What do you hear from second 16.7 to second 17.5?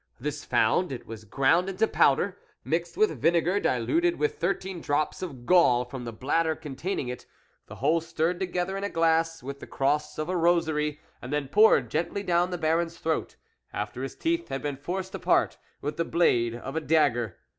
a dagger.